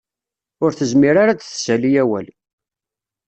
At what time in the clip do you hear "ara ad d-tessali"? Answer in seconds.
1.17-1.91